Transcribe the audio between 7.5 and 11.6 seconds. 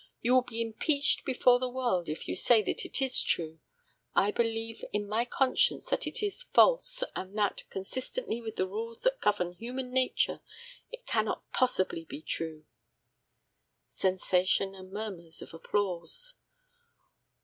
consistently with the rules that govern human nature, it cannot